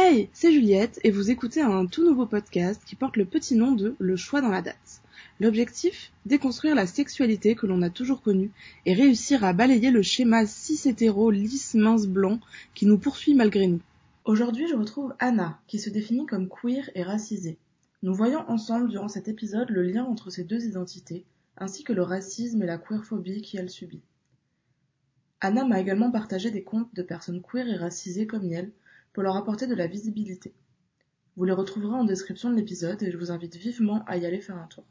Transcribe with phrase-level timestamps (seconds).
[0.00, 3.72] Hey, c'est Juliette et vous écoutez un tout nouveau podcast qui porte le petit nom
[3.72, 5.02] de Le choix dans la date.
[5.40, 6.12] L'objectif?
[6.24, 8.52] Déconstruire la sexualité que l'on a toujours connue
[8.86, 12.38] et réussir à balayer le schéma cis hétéro lisse mince blanc
[12.76, 13.80] qui nous poursuit malgré nous.
[14.24, 17.58] Aujourd'hui, je retrouve Anna, qui se définit comme queer et racisée.
[18.04, 21.24] Nous voyons ensemble durant cet épisode le lien entre ces deux identités,
[21.56, 24.02] ainsi que le racisme et la queerphobie qu'elle subit.
[25.40, 28.70] Anna m'a également partagé des comptes de personnes queer et racisées comme elle
[29.12, 30.54] pour leur apporter de la visibilité.
[31.36, 34.40] Vous les retrouverez en description de l'épisode et je vous invite vivement à y aller
[34.40, 34.84] faire un tour.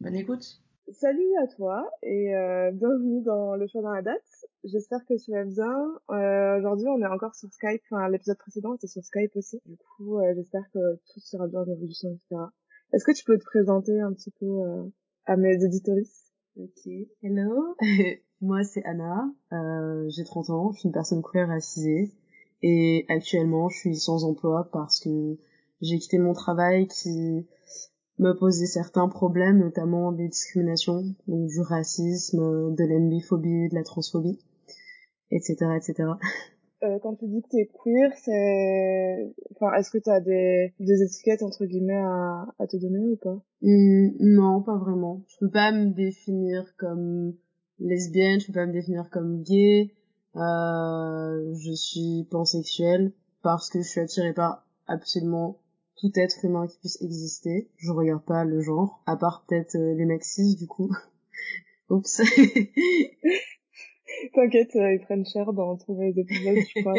[0.00, 4.20] Bonne écoute Salut à toi et euh, bienvenue dans le choix dans la date.
[4.64, 5.72] J'espère que tu vas bien.
[6.10, 7.80] Euh, Aujourd'hui, on est encore sur Skype.
[7.90, 9.60] Enfin, l'épisode précédent était sur Skype aussi.
[9.64, 12.42] Du coup, euh, j'espère que tout sera bien en évolution, etc.
[12.92, 14.84] Est-ce que tu peux te présenter un petit peu euh,
[15.24, 16.90] à mes éditoristes Ok,
[17.22, 17.76] hello.
[18.40, 19.32] Moi, c'est Anna.
[19.52, 20.72] Euh, J'ai 30 ans.
[20.72, 22.12] Je suis une personne queer racisée.
[22.62, 25.36] Et actuellement, je suis sans emploi parce que
[25.80, 27.46] j'ai quitté mon travail qui
[28.18, 34.38] me posait certains problèmes, notamment des discriminations, donc du racisme, de l'enbiphobie, de la transphobie,
[35.30, 36.10] etc., etc.
[36.84, 41.42] Euh, quand tu dis que t'es queer, c'est, enfin, est-ce que t'as des des étiquettes
[41.42, 43.40] entre guillemets à, à te donner ou pas?
[43.62, 45.22] Mmh, Non, pas vraiment.
[45.28, 47.34] Je peux pas me définir comme
[47.78, 49.94] lesbienne, je peux pas me définir comme gay.
[50.36, 55.58] Euh, je suis pansexuelle parce que je suis attirée par absolument
[55.96, 57.68] tout être humain qui puisse exister.
[57.76, 60.90] Je regarde pas le genre, à part peut-être euh, les maxis du coup.
[61.90, 62.22] Oups.
[64.34, 66.94] T'inquiète, euh, ils prennent cher dans trouver des épisodes, je crois.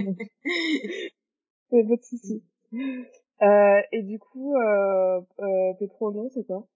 [1.70, 2.44] C'est pas de soucis.
[3.42, 6.68] Euh, et du coup, euh, euh, tes pronoms, c'est quoi?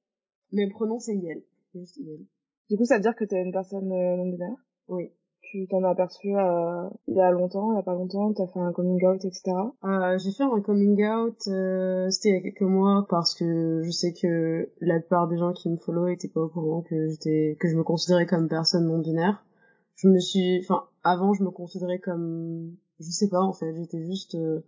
[0.51, 1.43] Mes pronoms c'est Yel.
[1.73, 2.25] Juste Yel.
[2.69, 4.55] Du coup, ça veut dire que t'es une personne non binaire?
[4.87, 5.11] Oui.
[5.51, 8.47] Tu t'en as aperçu euh, il y a longtemps, il y a pas longtemps, t'as
[8.47, 9.53] fait un coming out, etc.
[9.85, 13.81] Euh, j'ai fait un coming out, euh, c'était il y a quelques mois parce que
[13.81, 17.07] je sais que la plupart des gens qui me follow étaient pas au courant que
[17.07, 19.45] j'étais, que je me considérais comme personne non binaire.
[19.95, 24.03] Je me suis, enfin, avant je me considérais comme, je sais pas en fait, j'étais
[24.05, 24.65] juste, euh,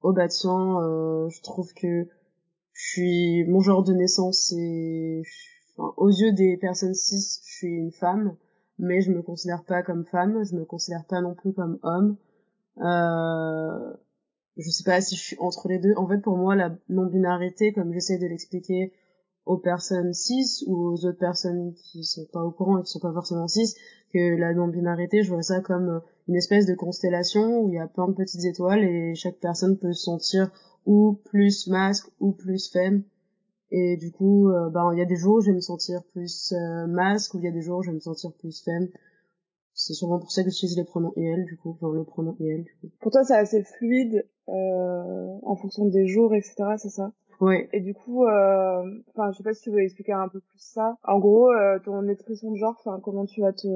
[0.00, 2.08] oh bah tiens, euh, je trouve que
[2.72, 5.22] je suis, mon genre de naissance c'est,
[5.76, 8.34] enfin, aux yeux des personnes cis, je suis une femme
[8.78, 12.16] mais je me considère pas comme femme, je me considère pas non plus comme homme.
[12.78, 13.92] Euh,
[14.56, 15.94] je sais pas si je suis entre les deux.
[15.96, 18.92] En fait, pour moi, la non-binarité, comme j'essaie de l'expliquer
[19.44, 23.00] aux personnes cis ou aux autres personnes qui sont pas au courant et qui sont
[23.00, 23.74] pas forcément cis,
[24.12, 27.86] que la non-binarité, je vois ça comme une espèce de constellation où il y a
[27.86, 30.50] plein de petites étoiles et chaque personne peut se sentir
[30.84, 33.02] ou plus masque ou plus femme
[33.70, 36.02] et du coup, euh, ben il y a des jours où je vais me sentir
[36.12, 38.62] plus euh, masque, ou il y a des jours où je vais me sentir plus
[38.64, 38.88] femme.
[39.74, 42.64] C'est sûrement pour ça que j'utilise les pronoms elle, du coup, enfin le pronom elle,
[42.64, 42.88] du coup.
[43.00, 46.54] Pour toi, c'est assez fluide euh, en fonction des jours, etc.
[46.78, 47.12] C'est ça?
[47.40, 47.68] Ouais.
[47.74, 48.82] Et du coup, euh,
[49.14, 50.96] enfin, je sais pas si tu veux expliquer un peu plus ça.
[51.04, 53.68] En gros, euh, ton expression de genre, enfin, comment tu vas te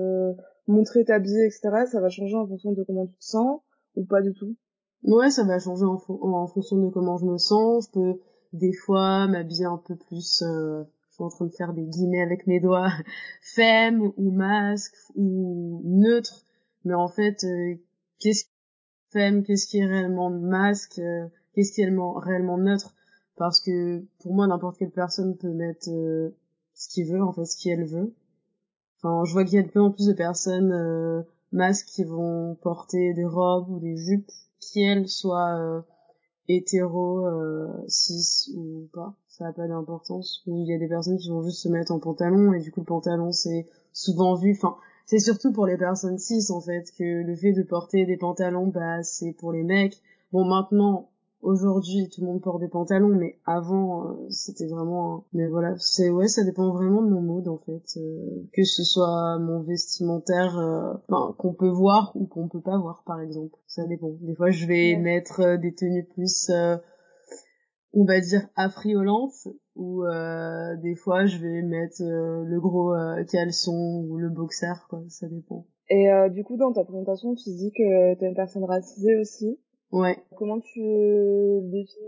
[0.67, 1.85] montrer, t'habiller, etc.
[1.85, 3.61] Ça va changer en fonction de comment tu te sens
[3.97, 4.57] ou pas du tout?
[5.03, 7.89] Ouais, ça va changer en, fo- en fonction de comment je me sens.
[7.89, 8.21] Je peux
[8.53, 10.43] des fois m'habiller un peu plus.
[10.43, 12.91] Euh, je suis en train de faire des guillemets avec mes doigts,
[13.43, 16.45] femme ou masque ou neutre.
[16.85, 17.75] Mais en fait, euh,
[18.19, 18.45] qu'est-ce
[19.13, 22.95] femme, qu'est-ce qui est réellement masque, euh, qu'est-ce qui est réellement, réellement neutre?
[23.37, 26.37] Parce que pour moi, n'importe quelle personne peut mettre euh,
[26.75, 28.15] ce qu'il veut, en fait, ce qu'elle veut.
[28.99, 31.23] Enfin, je vois qu'il y a de plus en plus de personnes euh,
[31.53, 34.31] masques qui vont porter des robes ou des jupes
[34.61, 35.81] qui elles soient euh,
[36.57, 40.43] hétéro, euh, cis ou pas, ça n'a pas d'importance.
[40.47, 42.73] Ou il y a des personnes qui vont juste se mettre en pantalon et du
[42.73, 44.53] coup le pantalon c'est souvent vu.
[44.53, 48.17] Enfin, c'est surtout pour les personnes cis en fait que le fait de porter des
[48.17, 50.01] pantalons, bah c'est pour les mecs.
[50.33, 51.10] Bon maintenant,
[51.43, 55.15] aujourd'hui tout le monde porte des pantalons, mais avant euh, c'était vraiment.
[55.17, 58.65] un- Mais voilà, c'est ouais, ça dépend vraiment de mon mood en fait, euh, que
[58.65, 63.21] ce soit mon vestimentaire, euh, enfin, qu'on peut voir ou qu'on peut pas voir par
[63.21, 63.57] exemple.
[63.67, 64.11] Ça dépend.
[64.21, 65.01] Des fois je vais Ouais.
[65.01, 66.77] mettre euh, des tenues plus, euh,
[67.93, 73.25] on va dire affriolantes, ou euh, des fois je vais mettre euh, le gros euh,
[73.25, 75.03] caleçon ou le boxer quoi.
[75.09, 75.67] Ça dépend.
[75.89, 79.59] Et euh, du coup, dans ta présentation, tu dis que t'es une personne racisée aussi.
[79.93, 80.23] Ouais.
[80.37, 82.05] Comment tu le définis?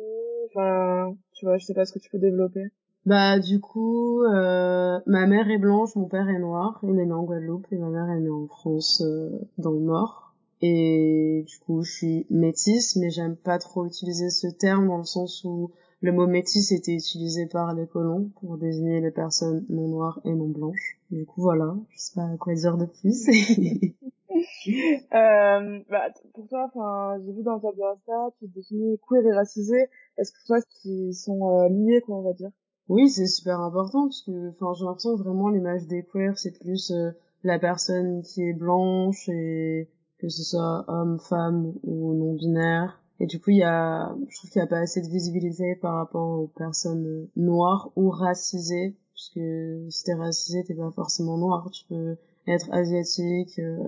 [0.48, 2.70] Enfin, tu vois, je sais pas ce que tu peux développer.
[3.04, 7.12] Bah du coup, euh, ma mère est blanche, mon père est noir, il est né
[7.12, 10.34] en Guadeloupe et ma mère est née en France euh, dans le Nord.
[10.60, 15.04] Et du coup, je suis métisse, mais j'aime pas trop utiliser ce terme dans le
[15.04, 19.88] sens où le mot métisse était utilisé par les colons pour désigner les personnes non
[19.88, 21.00] noires et non blanches.
[21.10, 23.26] Du coup, voilà, je sais pas quoi dire de plus.
[25.14, 29.32] euh, bah, pour toi, enfin, j'ai vu dans ta bio Insta, tu définis queer et
[29.32, 29.88] racisé.
[30.16, 32.50] Est-ce que pour toi, qu'ils sont euh, liés, quoi, on va dire?
[32.88, 36.90] Oui, c'est super important parce que, enfin, j'ai l'impression vraiment l'image des queer, c'est plus
[36.90, 37.10] euh,
[37.44, 39.88] la personne qui est blanche et
[40.18, 43.00] que ce soit homme, femme ou non binaire.
[43.20, 45.76] Et du coup, il y a, je trouve qu'il n'y a pas assez de visibilité
[45.76, 51.38] par rapport aux personnes noires ou racisées, parce que si t'es racisé, t'es pas forcément
[51.38, 51.70] noir.
[51.70, 52.16] Tu peux
[52.48, 53.78] être asiatique, euh,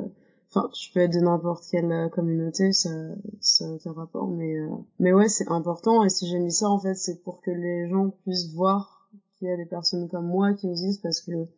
[0.55, 2.91] enfin, tu peux être de n'importe quelle communauté, ça,
[3.41, 4.29] ça aucun rapport.
[4.29, 4.69] Mais, euh,
[4.99, 6.05] mais ouais, c'est important.
[6.05, 9.49] Et si j'ai mis ça, en fait, c'est pour que les gens puissent voir qu'il
[9.49, 11.49] y a des personnes comme moi qui existent, parce que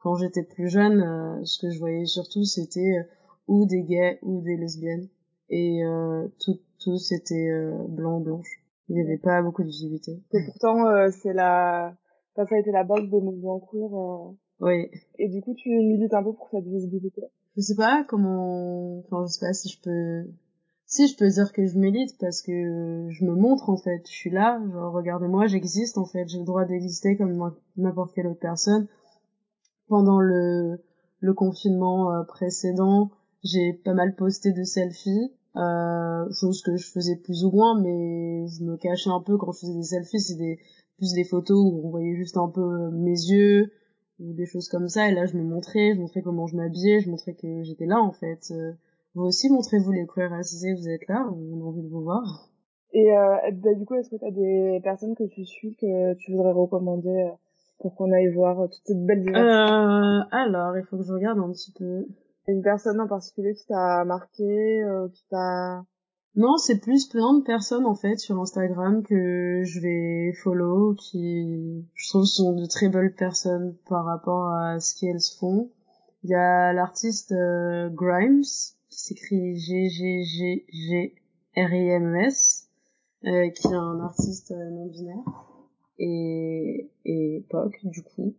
[0.00, 3.06] quand j'étais plus jeune, euh, ce que je voyais surtout, c'était
[3.48, 5.08] ou des gays ou des lesbiennes.
[5.48, 8.62] Et euh, tout, tout c'était euh, blanc blanche.
[8.88, 10.22] Il n'y avait pas beaucoup de visibilité.
[10.32, 11.94] Et pourtant, euh, c'est la,
[12.34, 13.94] enfin, ça a été la base des mouvements queer.
[13.94, 14.32] Euh...
[14.60, 14.90] Oui.
[15.18, 17.22] Et du coup, tu milites un peu pour cette visibilité.
[17.56, 20.30] Je sais pas comment, enfin, je sais pas si je peux,
[20.86, 22.52] si je peux dire que je milite parce que
[23.10, 24.02] je me montre en fait.
[24.06, 26.28] Je suis là, genre regardez-moi, j'existe en fait.
[26.28, 28.86] J'ai le droit d'exister comme n'importe quelle autre personne.
[29.88, 30.80] Pendant le
[31.20, 33.10] le confinement euh, précédent,
[33.42, 38.46] j'ai pas mal posté de selfies euh, chose que je faisais plus ou moins mais
[38.46, 40.58] je me cachais un peu quand je faisais des selfies c'est
[40.98, 43.70] plus des photos où on voyait juste un peu mes yeux
[44.20, 45.08] ou des choses comme ça.
[45.08, 48.00] Et là je me montrais je montrais comment je m'habillais je montrais que j'étais là
[48.00, 48.50] en fait.
[48.50, 48.72] Euh,
[49.14, 52.48] vous aussi montrez-vous les queer racisés vous êtes là on a envie de vous voir.
[52.92, 56.14] Et euh, bah, du coup est-ce que tu as des personnes que tu suis que
[56.14, 57.30] tu voudrais recommander
[57.78, 59.50] pour qu'on aille voir toute cette belle diversité?
[59.50, 62.06] Euh, alors il faut que je regarde un petit peu.
[62.48, 65.84] Une personne en particulier qui t'a marqué, euh, qui t'a...
[66.36, 71.82] Non, c'est plus plein de personnes en fait sur Instagram que je vais follow, qui
[71.94, 75.70] je trouve sont de très belles personnes par rapport à ce qu'elles font.
[76.24, 81.14] Il y a l'artiste euh, Grimes qui s'écrit G G
[81.56, 82.68] R I M S,
[83.24, 85.24] euh, qui est un artiste euh, non binaire
[85.98, 88.34] et et POC du coup,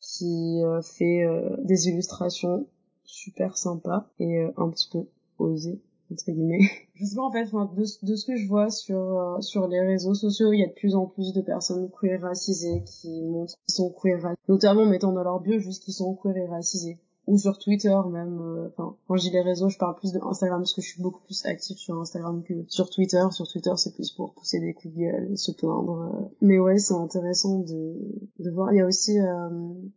[0.00, 1.24] qui fait
[1.62, 2.66] des illustrations
[3.04, 5.06] super sympa et un petit peu
[5.38, 5.80] osé
[6.12, 6.68] entre guillemets.
[6.94, 9.80] Je sais pas en fait, de, de ce que je vois sur euh, sur les
[9.80, 13.54] réseaux sociaux, il y a de plus en plus de personnes queer racisées qui montrent
[13.66, 17.38] qu'ils sont queer, notamment mettant dans leur bio juste qu'ils sont queer et racisés ou
[17.38, 18.40] sur Twitter même.
[18.40, 21.02] euh, Enfin, quand dis les réseaux, je parle plus de Instagram parce que je suis
[21.02, 23.22] beaucoup plus active sur Instagram que sur Twitter.
[23.30, 26.00] Sur Twitter, c'est plus pour pousser des coups de gueule, se plaindre.
[26.14, 26.28] euh.
[26.40, 27.94] Mais ouais, c'est intéressant de
[28.38, 28.72] de voir.
[28.72, 29.48] Il y a aussi, euh,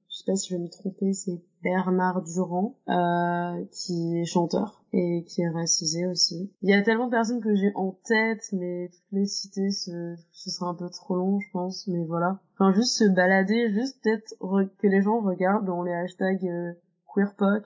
[0.09, 4.83] je sais pas si je vais me tromper, c'est Bernard Durand euh, qui est chanteur
[4.93, 6.51] et qui est racisé aussi.
[6.63, 10.15] Il y a tellement de personnes que j'ai en tête, mais toutes les citer, ce,
[10.31, 11.87] ce sera un peu trop long, je pense.
[11.87, 12.39] Mais voilà.
[12.55, 14.35] Enfin, juste se balader, juste peut-être
[14.79, 16.73] que les gens regardent dans les hashtags euh,
[17.13, 17.63] queerpoc,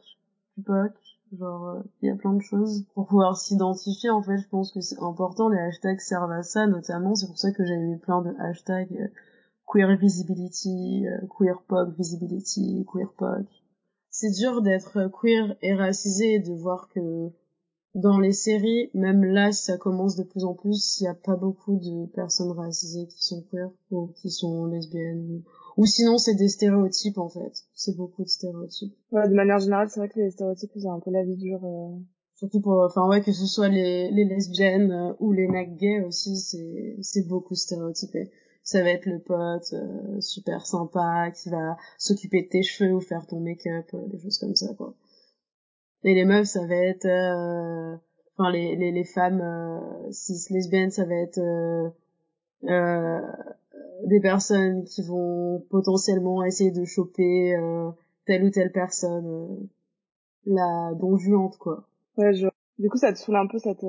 [0.55, 0.93] pupoc,
[1.37, 4.09] genre il y a plein de choses pour pouvoir s'identifier.
[4.09, 5.49] En fait, je pense que c'est important.
[5.49, 7.15] Les hashtags servent à ça, notamment.
[7.15, 9.07] C'est pour ça que j'ai eu plein de hashtags euh,
[9.67, 13.45] queer visibility, euh, queerpoc visibility, queerpoc
[14.17, 17.31] c'est dur d'être queer et racisé et de voir que
[17.95, 21.35] dans les séries, même là, ça commence de plus en plus, il n'y a pas
[21.35, 25.43] beaucoup de personnes racisées qui sont queer ou qui sont lesbiennes.
[25.77, 27.53] Ou sinon, c'est des stéréotypes, en fait.
[27.73, 28.95] C'est beaucoup de stéréotypes.
[29.11, 31.37] Ouais, de manière générale, c'est vrai que les stéréotypes, ils ont un peu la vie
[31.37, 31.63] dure.
[31.63, 31.89] Euh...
[32.35, 36.01] Surtout pour, enfin ouais, que ce soit les, les lesbiennes euh, ou les mecs gays
[36.01, 38.29] aussi, c'est, c'est beaucoup stéréotypé
[38.65, 42.99] ça va être le pote euh, super sympa qui va s'occuper de tes cheveux ou
[42.99, 44.95] faire ton make-up, euh, des choses comme ça quoi.
[46.03, 47.95] Et les meufs ça va être euh,
[48.35, 51.39] enfin les, les les femmes euh, cis lesbiennes ça va être
[54.03, 57.55] des personnes qui vont potentiellement essayer de choper
[58.25, 59.67] telle ou telle personne
[60.45, 61.87] la donjuante quoi.
[62.17, 62.47] Ouais, je...
[62.77, 63.83] du coup ça te saoule un peu cette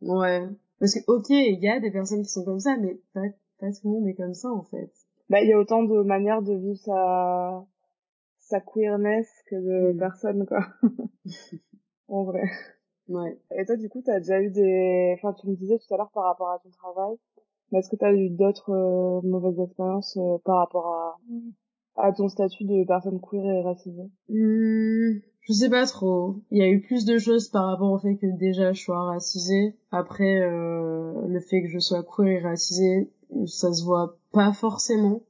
[0.00, 0.48] Ouais,
[0.80, 3.22] parce que ok, il y a des personnes qui sont comme ça, mais pas,
[3.58, 4.90] pas tout le monde est comme ça en fait.
[5.30, 7.64] Bah il y a autant de manières de vivre sa
[8.38, 9.98] sa queerness que de mmh.
[9.98, 10.66] personnes quoi.
[12.08, 12.50] en vrai.
[13.08, 13.38] Ouais.
[13.56, 16.10] Et toi du coup t'as déjà eu des, enfin tu me disais tout à l'heure
[16.12, 17.16] par rapport à ton travail,
[17.72, 21.16] mais est-ce que t'as eu d'autres euh, mauvaises expériences euh, par rapport à
[21.96, 24.10] à ton statut de personne queer et racisée?
[24.28, 26.36] Mmh, Je sais pas trop.
[26.50, 29.04] Il y a eu plus de choses par rapport au fait que déjà je sois
[29.04, 29.76] racisée.
[29.92, 33.12] Après, euh, le fait que je sois queer et racisée,
[33.46, 35.22] ça se voit pas forcément.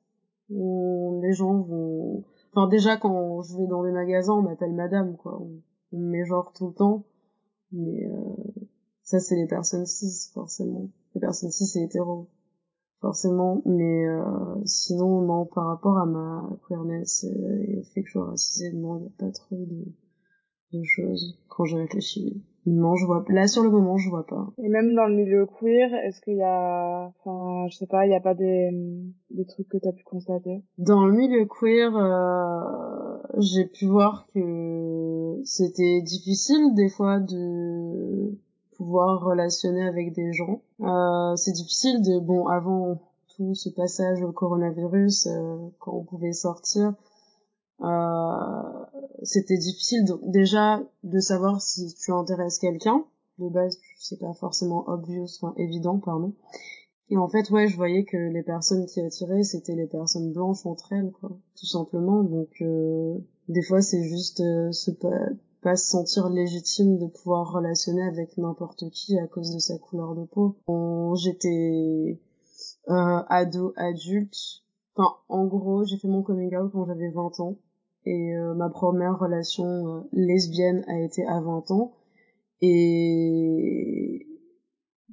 [0.48, 2.24] Les gens vont...
[2.54, 5.38] Enfin déjà quand je vais dans des magasins, on m'appelle madame, quoi.
[5.40, 5.60] On,
[5.92, 7.04] on me met genre tout le temps.
[7.72, 8.62] Mais euh,
[9.02, 10.88] ça c'est les personnes cis, forcément.
[11.14, 12.28] Les personnes cis et hétéros
[13.00, 14.24] forcément, mais euh,
[14.64, 18.72] sinon non par rapport à ma queerness euh, et au fait que je sois racisée,
[18.72, 19.84] non il n'y a pas trop de
[20.74, 22.42] de choses quand je réfléchis.
[22.66, 24.52] Non, je vois là sur le moment, je vois pas.
[24.58, 28.10] Et même dans le milieu queer, est-ce qu'il y a, enfin, je sais pas, il
[28.10, 28.70] y a pas des,
[29.30, 30.62] des trucs que t'as pu constater?
[30.78, 38.38] Dans le milieu queer, euh, j'ai pu voir que c'était difficile des fois de
[38.76, 40.62] pouvoir relationner avec des gens.
[40.80, 43.00] Euh, c'est difficile de, bon, avant
[43.36, 46.94] tout ce passage au coronavirus, euh, quand on pouvait sortir,
[47.82, 48.84] euh,
[49.22, 53.04] c'était difficile déjà de savoir si tu intéresses quelqu'un.
[53.38, 56.34] De base, c'est pas forcément obvious, enfin évident, pardon.
[57.10, 60.64] Et en fait, ouais, je voyais que les personnes qui attiraient, c'était les personnes blanches
[60.64, 62.22] entre elles, quoi, tout simplement.
[62.22, 64.90] Donc, euh, des fois, c'est juste euh, se
[65.64, 70.14] pas, se sentir légitime de pouvoir relationner avec n'importe qui à cause de sa couleur
[70.14, 70.56] de peau.
[71.16, 72.20] J'étais
[72.88, 74.62] euh, ado, adulte.
[74.94, 77.56] Enfin, en gros, j'ai fait mon coming out quand j'avais 20 ans
[78.06, 81.92] et euh, ma première relation euh, lesbienne a été à 20 ans
[82.60, 84.26] et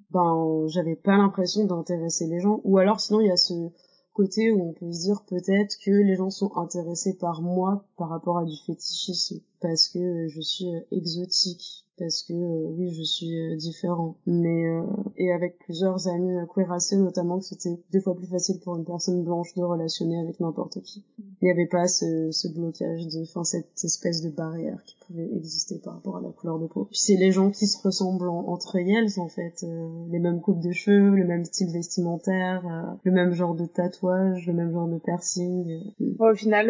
[0.10, 3.54] ben j'avais pas l'impression d'intéresser les gens ou alors sinon il y a ce
[4.14, 8.10] côté où on peut se dire peut-être que les gens sont intéressés par moi par
[8.10, 13.40] rapport à du fétichisme parce que je suis exotique parce que euh, oui je suis
[13.40, 14.16] euh, différent.
[14.26, 14.82] Mais euh,
[15.18, 19.24] et avec plusieurs amis queerassés notamment que c'était deux fois plus facile pour une personne
[19.24, 21.06] blanche de relationner avec n'importe qui.
[21.20, 25.30] Il n'y avait pas ce, ce blocage de enfin cette espèce de barrière qui pouvait
[25.36, 26.86] exister par rapport à la couleur de peau.
[26.86, 29.64] Puis c'est les gens qui se ressemblent entre elles en fait
[30.10, 34.54] les mêmes coupes de cheveux le même style vestimentaire le même genre de tatouage le
[34.54, 36.68] même genre de piercing ouais, au final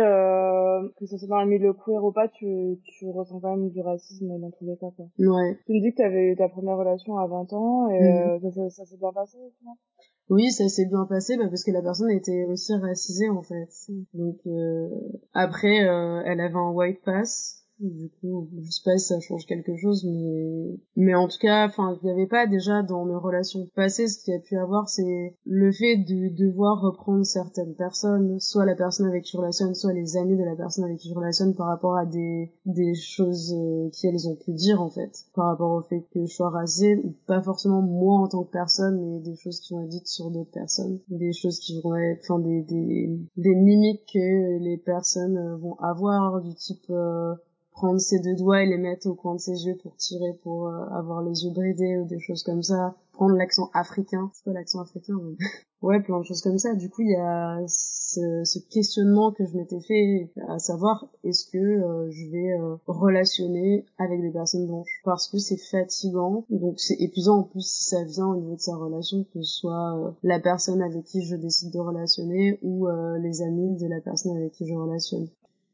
[0.98, 3.82] que ce soit dans le milieu queer ou pas tu tu ressens quand même du
[3.82, 5.60] racisme dans tous les cas quoi Ouais.
[5.68, 8.46] Tu me dis que tu avais eu ta première relation à 20 ans et mmh.
[8.46, 11.72] euh, ça, ça, s'est bien passé au Oui, ça s'est bien passé bah, parce que
[11.72, 13.70] la personne était aussi racisée en fait.
[14.14, 14.90] Donc euh,
[15.34, 19.46] après, euh, elle avait un white pass du coup je sais pas si ça change
[19.46, 23.16] quelque chose mais mais en tout cas enfin il n'y avait pas déjà dans mes
[23.16, 27.76] relations passées ce qu'il y a pu avoir c'est le fait de devoir reprendre certaines
[27.76, 30.98] personnes soit la personne avec qui je relationne soit les amis de la personne avec
[30.98, 34.90] qui je relationne par rapport à des des choses euh, qu'elles ont pu dire en
[34.90, 35.12] fait.
[35.34, 38.52] Par rapport au fait que je sois rasée ou pas forcément moi en tant que
[38.52, 41.00] personne mais des choses qui vont être dites sur d'autres personnes.
[41.10, 46.42] Des choses qui vont être enfin des des des mimiques que les personnes vont avoir
[46.42, 47.34] du type euh,
[47.82, 50.68] prendre ses deux doigts et les mettre au coin de ses yeux pour tirer pour
[50.68, 52.94] euh, avoir les yeux bridés ou des choses comme ça.
[53.12, 54.30] Prendre l'accent africain.
[54.36, 55.16] C'est pas l'accent africain
[55.82, 56.76] ouais plein de choses comme ça.
[56.76, 61.48] Du coup il y a ce, ce questionnement que je m'étais fait à savoir est-ce
[61.48, 65.02] que euh, je vais euh, relationner avec des personnes blanches?
[65.04, 66.46] Parce que c'est fatigant.
[66.52, 67.40] Donc c'est épuisant.
[67.40, 70.84] En plus si ça vient au niveau de sa relation que ce soit la personne
[70.84, 74.76] avec qui je décide de relationner ou les amis de la personne avec qui je
[74.76, 75.28] relationne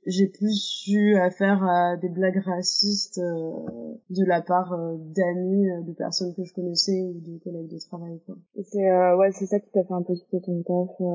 [0.07, 3.51] j'ai plus eu affaire à des blagues racistes euh,
[4.09, 7.77] de la part euh, d'amis, euh, de personnes que je connaissais ou de collègues de
[7.77, 8.19] travail.
[8.25, 8.37] Quoi.
[8.63, 11.07] C'est ouais, c'est ça qui t'a fait un peu quitter ton taf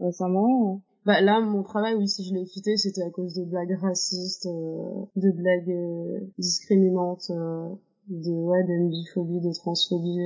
[0.00, 0.80] récemment.
[1.04, 4.46] Bah là, mon travail, oui, si je l'ai quitté, c'était à cause de blagues racistes,
[4.46, 5.76] de blagues
[6.38, 10.20] discriminantes, de ouais, de de transphobie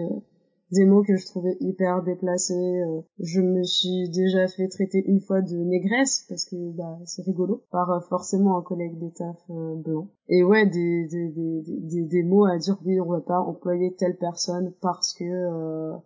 [0.73, 2.55] des mots que je trouvais hyper déplacés.
[2.55, 7.23] Euh, je me suis déjà fait traiter une fois de négresse parce que bah c'est
[7.23, 10.09] rigolo par euh, forcément un collègue de taf euh, blanc.
[10.33, 13.95] Et ouais, des, des, des, des, des mots à dire oui, on va pas employer
[13.97, 15.25] telle personne parce que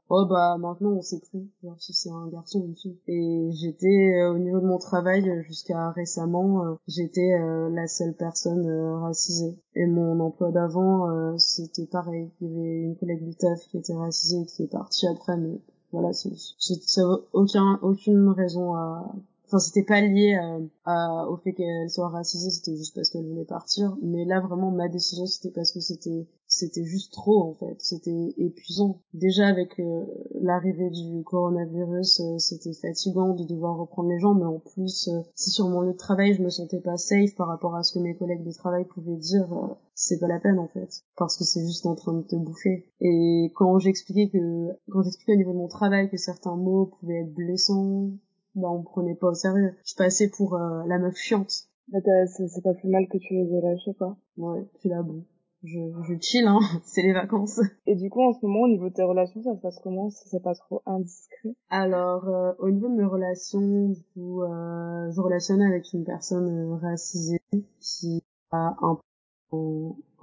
[0.08, 2.96] oh bah maintenant on sait plus genre si c'est un garçon ou une.
[3.06, 7.38] Et j'étais au niveau de mon travail jusqu'à récemment, j'étais
[7.70, 8.66] la seule personne
[9.02, 9.58] racisée.
[9.74, 12.30] Et mon emploi d'avant, c'était pareil.
[12.40, 15.60] Il y avait une collègue du taf qui était racisée qui est partie après, mais
[15.92, 17.02] voilà, c'est, ça
[17.32, 19.14] aucun, aucune raison à,
[19.54, 20.36] enfin c'était pas lié
[20.84, 23.96] à, au fait qu'elle soit racisée, c'était juste parce qu'elle voulait partir.
[24.02, 28.34] Mais là vraiment ma décision c'était parce que c'était c'était juste trop en fait, c'était
[28.36, 29.00] épuisant.
[29.12, 30.04] Déjà avec euh,
[30.40, 35.20] l'arrivée du coronavirus, euh, c'était fatigant de devoir reprendre les gens, mais en plus euh,
[35.34, 37.94] si sur mon lieu de travail je me sentais pas safe par rapport à ce
[37.94, 39.46] que mes collègues de travail pouvaient dire,
[39.94, 42.86] c'est pas la peine en fait, parce que c'est juste en train de te bouffer.
[43.00, 47.20] Et quand j'expliquais que quand j'expliquais au niveau de mon travail que certains mots pouvaient
[47.20, 48.10] être blessants,
[48.54, 49.74] bah on me prenait pas au sérieux.
[49.84, 51.68] Je passais pour la meuf chiante.
[51.88, 54.16] Bah, c'est pas plus mal que tu les aies lâchés quoi.
[54.36, 55.24] Ouais, puis là bon
[55.64, 57.60] je, je chill, hein, c'est les vacances.
[57.86, 60.10] Et du coup, en ce moment, au niveau de tes relations, ça se passe comment?
[60.10, 61.54] Si c'est pas trop indiscret?
[61.70, 66.48] Alors, euh, au niveau de mes relations, du coup, euh, je relationne avec une personne
[66.48, 67.40] euh, racisée
[67.80, 68.98] qui a un,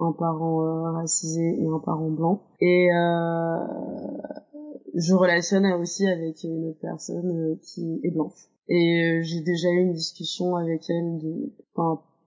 [0.00, 2.42] un parent racisé et un parent blanc.
[2.60, 2.88] Et
[4.94, 8.48] je relationne aussi avec une autre personne qui est blanche.
[8.68, 11.50] Et j'ai déjà eu une discussion avec elle de,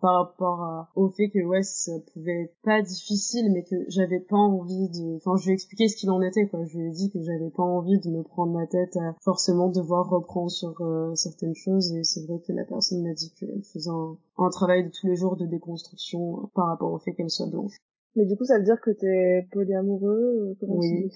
[0.06, 4.38] par rapport au fait que ouais ça pouvait être pas difficile mais que j'avais pas
[4.38, 6.64] envie de enfin je lui ai expliqué ce qu'il en était quoi.
[6.66, 9.70] Je lui ai dit que j'avais pas envie de me prendre la tête à forcément
[9.70, 11.92] devoir reprendre sur euh, certaines choses.
[11.94, 15.08] Et c'est vrai que la personne m'a dit qu'elle faisait un, un, travail de tous
[15.08, 17.78] les jours de déconstruction par rapport au fait qu'elle soit blanche
[18.16, 21.12] mais du coup, ça veut dire que t'es polyamoureux comment Oui.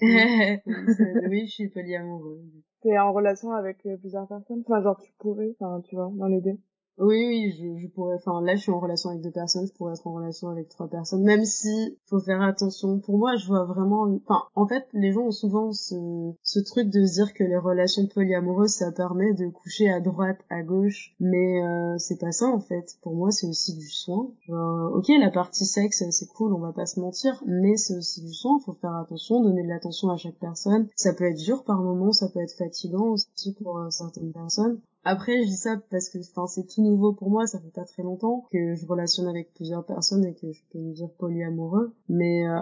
[1.28, 2.42] oui, je suis polyamoureux.
[2.82, 4.62] T'es en relation avec euh, plusieurs personnes?
[4.66, 6.58] Enfin, genre, tu pourrais, enfin, tu vois, dans l'idée
[7.00, 8.16] oui, oui, je, je pourrais.
[8.16, 9.66] Enfin, là, je suis en relation avec deux personnes.
[9.66, 13.00] Je pourrais être en relation avec trois personnes, même si faut faire attention.
[13.00, 14.02] Pour moi, je vois vraiment.
[14.26, 15.94] Enfin, en fait, les gens ont souvent ce,
[16.42, 20.38] ce truc de se dire que les relations polyamoureuses, ça permet de coucher à droite,
[20.50, 22.98] à gauche, mais euh, c'est pas ça en fait.
[23.02, 24.30] Pour moi, c'est aussi du soin.
[24.46, 28.20] Genre, ok, la partie sexe, c'est cool, on va pas se mentir, mais c'est aussi
[28.20, 28.58] du soin.
[28.60, 30.88] Faut faire attention, donner de l'attention à chaque personne.
[30.96, 34.80] Ça peut être dur par moments, ça peut être fatigant aussi pour euh, certaines personnes.
[35.04, 37.84] Après, je dis ça parce que enfin c'est tout nouveau pour moi, ça fait pas
[37.84, 41.94] très longtemps que je relationne avec plusieurs personnes et que je peux me dire polyamoureux.
[42.08, 42.58] Mais euh,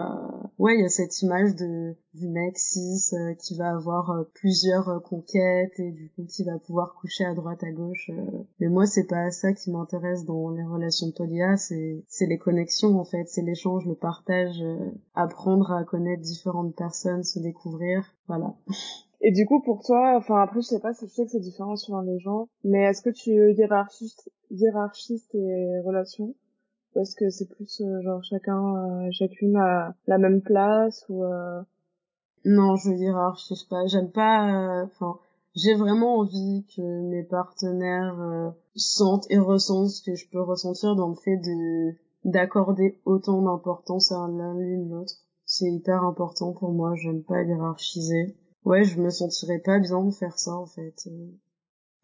[0.57, 4.23] ouais, il y a cette image de du mec cis euh, qui va avoir euh,
[4.33, 8.09] plusieurs euh, conquêtes et du coup qui va pouvoir coucher à droite à gauche.
[8.59, 12.99] Mais moi, c'est pas ça qui m'intéresse dans les relations polyas, c'est c'est les connexions
[12.99, 14.63] en fait, c'est l'échange, le partage,
[15.13, 18.55] apprendre à connaître différentes personnes, se découvrir, voilà.
[19.21, 21.75] Et du coup, pour toi, enfin après, je sais pas, je sais que c'est différent
[21.75, 23.31] suivant les gens, mais est-ce que tu
[24.51, 26.35] hiérarchises, tes relations?
[26.95, 31.23] Ou est-ce que c'est plus euh, genre chacun, euh, chacune a la même place ou
[31.23, 31.61] euh...
[32.45, 33.85] Non, je hiérarchise pas.
[33.87, 34.83] J'aime pas.
[34.85, 35.19] Enfin,
[35.55, 41.09] j'ai vraiment envie que mes partenaires sentent et ressentent ce que je peux ressentir dans
[41.09, 45.13] le fait de d'accorder autant d'importance à l'un l'autre.
[45.45, 46.95] C'est hyper important pour moi.
[46.95, 51.07] J'aime pas hiérarchiser ouais, je me sentirais pas bien de faire ça en fait.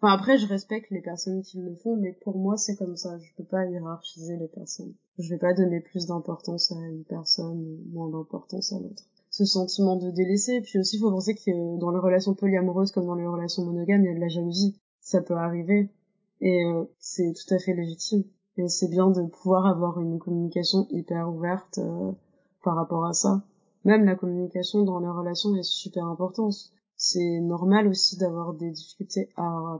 [0.01, 3.17] Enfin après, je respecte les personnes qui le font, mais pour moi c'est comme ça.
[3.17, 4.93] Je peux pas hiérarchiser les personnes.
[5.17, 9.03] Je vais pas donner plus d'importance à une personne moins d'importance à l'autre.
[9.29, 13.05] Ce sentiment de délaisser, puis aussi il faut penser que dans les relations polyamoureuses comme
[13.05, 14.79] dans les relations monogames, il y a de la jalousie.
[15.01, 15.89] Ça peut arriver
[16.41, 18.23] et euh, c'est tout à fait légitime.
[18.57, 22.11] Et c'est bien de pouvoir avoir une communication hyper ouverte euh,
[22.63, 23.43] par rapport à ça
[23.85, 26.55] même la communication dans les relations est super importante.
[26.97, 29.77] C'est normal aussi d'avoir des difficultés à,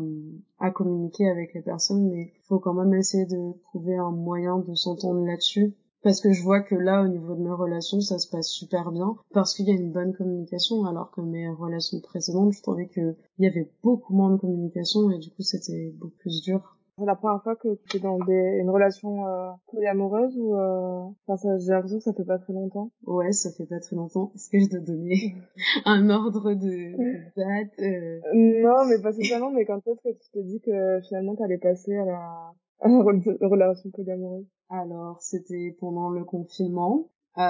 [0.59, 4.59] à communiquer avec les personnes, mais il faut quand même essayer de trouver un moyen
[4.59, 5.75] de s'entendre là-dessus.
[6.03, 8.91] Parce que je vois que là, au niveau de mes relations, ça se passe super
[8.91, 12.87] bien, parce qu'il y a une bonne communication, alors que mes relations précédentes, je trouvais
[12.87, 16.77] qu'il y avait beaucoup moins de communication, et du coup, c'était beaucoup plus dur.
[16.97, 21.03] C'est la première fois que tu es dans des, une relation euh, polyamoureuse ou euh...
[21.27, 22.89] enfin, j'ai l'impression que ça fait pas très longtemps.
[23.05, 24.31] Ouais, ça fait pas très longtemps.
[24.33, 25.35] Est-ce que je dois donner
[25.85, 26.95] un ordre de,
[27.35, 28.21] date euh...
[28.33, 29.51] Non, mais pas spécialement.
[29.51, 32.95] mais quand est-ce que tu t'es dit que finalement t'allais passer à la, à la
[32.95, 34.47] relation polyamoureuse?
[34.69, 37.09] Alors, c'était pendant le confinement.
[37.37, 37.41] Euh...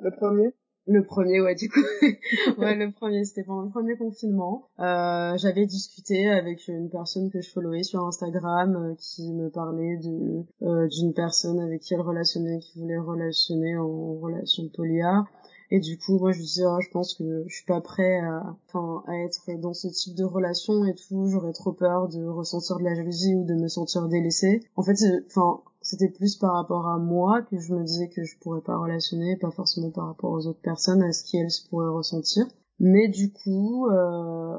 [0.00, 0.54] Le premier?
[0.86, 1.80] Le premier, ouais, du coup.
[2.58, 4.68] ouais, le premier, c'était pendant le premier confinement.
[4.78, 9.96] Euh, j'avais discuté avec une personne que je followais sur Instagram euh, qui me parlait
[9.96, 15.24] de euh, d'une personne avec qui elle relationnait, qui voulait relationner en relation polia.
[15.72, 18.56] Et du coup, moi, je disais, oh, je pense que je suis pas prêt à,
[18.68, 21.26] enfin, à être dans ce type de relation et tout.
[21.26, 24.60] J'aurais trop peur de ressentir de la jalousie ou de me sentir délaissée.
[24.76, 24.96] En fait,
[25.26, 28.76] enfin, c'était plus par rapport à moi que je me disais que je pourrais pas
[28.76, 32.44] relationner, pas forcément par rapport aux autres personnes, à ce qu'elles pourraient ressentir.
[32.80, 34.56] Mais du coup, euh,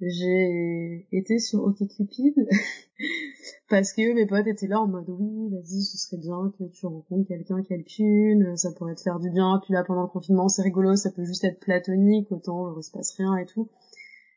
[0.00, 2.34] j'ai été sur OkCupid
[3.68, 6.86] parce que mes potes étaient là en mode oui vas-y ce serait bien que tu
[6.86, 10.60] rencontres quelqu'un quelqu'une ça pourrait te faire du bien puis là pendant le confinement c'est
[10.60, 13.70] rigolo ça peut juste être platonique autant il se passe rien et tout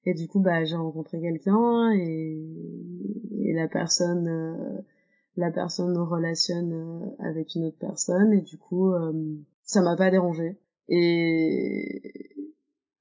[0.05, 2.39] et du coup bah j'ai rencontré quelqu'un et,
[3.41, 4.81] et la personne euh,
[5.39, 9.13] la personne me relationne euh, avec une autre personne et du coup euh,
[9.63, 10.57] ça m'a pas dérangé.
[10.89, 12.13] Et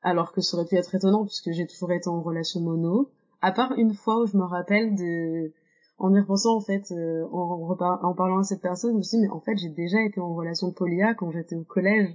[0.03, 3.11] alors que ça aurait pu être étonnant puisque j'ai toujours été en relation mono
[3.43, 5.53] à part une fois où je me rappelle de
[5.99, 9.31] en y repensant en fait euh, en, en parlant à cette personne je me mais
[9.31, 12.15] en fait j'ai déjà été en relation polia quand j'étais au collège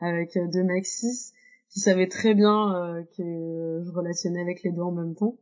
[0.00, 1.32] avec deux mecs cis
[1.68, 5.36] qui savaient très bien que je relationnais avec les deux en même temps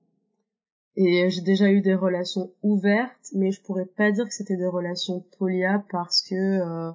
[1.00, 4.66] et j'ai déjà eu des relations ouvertes, mais je pourrais pas dire que c'était des
[4.66, 6.90] relations polia parce que euh,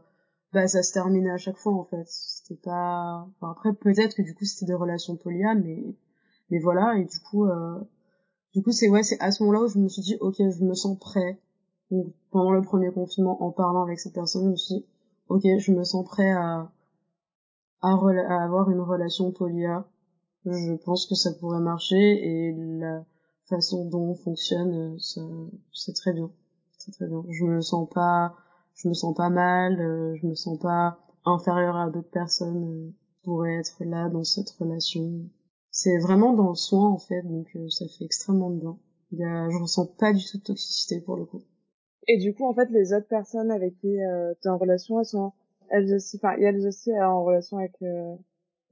[0.52, 2.04] bah ça se terminait à chaque fois en fait.
[2.06, 3.26] C'était pas.
[3.40, 5.96] Enfin, après peut-être que du coup c'était des relations polia, mais
[6.50, 7.80] mais voilà et du coup euh...
[8.54, 10.64] du coup c'est ouais c'est à ce moment-là où je me suis dit ok je
[10.66, 11.40] me sens prêt.
[11.90, 14.86] Donc, pendant le premier confinement en parlant avec cette personne je me suis dit
[15.30, 16.70] ok je me sens prêt à
[17.82, 17.94] à,
[18.44, 19.88] avoir une relation polia.
[20.46, 23.06] Je pense que ça pourrait marcher et la
[23.56, 26.32] façon dont on fonctionne, euh, c'est très bien.
[26.80, 27.24] très très bien.
[27.30, 28.36] Je me sens pas,
[28.76, 32.92] je me sens pas mal, euh, je me sens pas inférieure à d'autres personnes euh,
[33.08, 35.30] qui pourraient être là dans cette relation.
[35.72, 38.78] C'est vraiment dans le soin en fait, donc euh, ça fait extrêmement bien.
[39.12, 41.42] Il y a, je ressens pas du tout de toxicité pour le coup.
[42.08, 45.00] Et du coup, en fait, les autres personnes avec qui euh, tu es en relation,
[45.00, 45.32] elles sont
[45.70, 48.16] elles aussi, enfin, elles aussi en relation avec euh,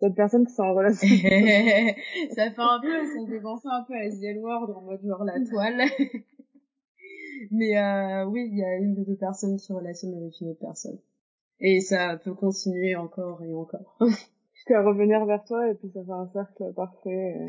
[0.02, 1.08] d'autres personnes qui sont en relation.
[2.36, 5.24] ça fait un peu, ça fait penser un peu à The World en mode genre
[5.24, 5.82] la toile.
[7.52, 10.60] Mais euh, oui, il y a une ou deux personnes qui relationnent avec une autre
[10.60, 11.00] personne.
[11.60, 13.98] Et ça peut continuer encore et encore.
[14.54, 17.48] Jusqu'à revenir vers toi et puis ça fait un cercle parfait.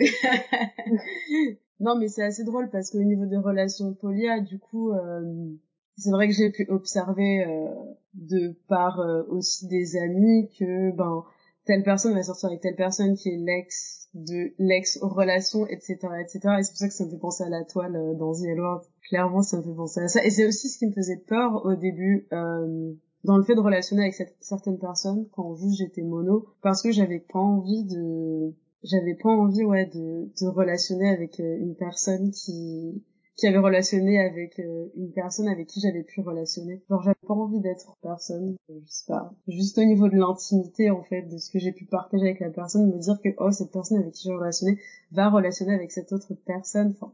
[1.81, 5.53] non mais c'est assez drôle parce qu'au niveau des relations polia, du coup, euh,
[5.97, 7.69] c'est vrai que j'ai pu observer euh,
[8.15, 11.25] de par euh, aussi des amis que ben
[11.64, 16.40] telle personne va sortir avec telle personne qui est l'ex de l'ex relation etc etc
[16.59, 18.59] et c'est pour ça que ça me fait penser à la toile euh, dans The
[18.59, 18.83] World.
[19.09, 20.25] Clairement ça me fait penser à ça.
[20.25, 22.92] Et c'est aussi ce qui me faisait peur au début euh,
[23.25, 26.92] dans le fait de relationner avec cette, certaines personnes quand juste j'étais mono parce que
[26.92, 33.03] j'avais pas envie de j'avais pas envie ouais de, de relationner avec une personne qui
[33.42, 36.81] qui avait relationné avec euh, une personne avec qui j'avais pu relationner.
[36.88, 39.35] Genre j'avais pas envie d'être personne, je sais pas.
[39.48, 42.50] Juste au niveau de l'intimité en fait, de ce que j'ai pu partager avec la
[42.50, 44.78] personne, me dire que oh cette personne avec qui j'ai relationné
[45.11, 46.94] va relationner avec cette autre personne.
[47.00, 47.12] Enfin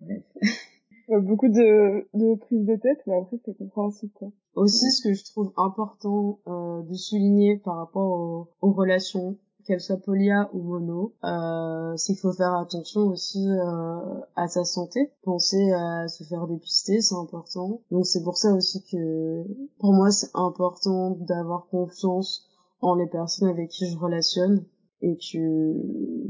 [0.00, 0.24] bref.
[1.22, 4.32] Beaucoup de, de prise de tête, mais après c'est compréhensible quoi.
[4.56, 9.36] Aussi ce que je trouve important euh, de souligner par rapport aux relations
[9.68, 15.12] qu'elle soit polia ou mono, euh, qu'il faut faire attention aussi euh, à sa santé.
[15.22, 17.82] Penser à se faire dépister, c'est important.
[17.90, 19.44] Donc c'est pour ça aussi que
[19.78, 22.46] pour moi c'est important d'avoir confiance
[22.80, 24.64] en les personnes avec qui je relationne
[25.02, 25.74] et que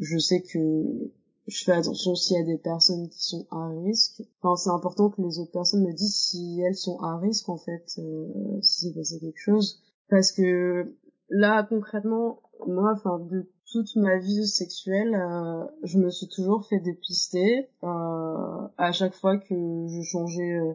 [0.01, 1.13] je sais que
[1.47, 4.23] je fais attention s'il y a des personnes qui sont à risque.
[4.43, 7.57] Enfin, c'est important que les autres personnes me disent si elles sont à risque en
[7.57, 8.27] fait, euh,
[8.63, 9.81] si c'est passé quelque chose.
[10.11, 10.95] Parce que
[11.31, 16.81] là, concrètement, moi, enfin, de toute ma vie sexuelle, euh, je me suis toujours fait
[16.81, 17.69] dépister.
[17.83, 19.55] Euh, à chaque fois que
[19.89, 20.75] je changeais euh,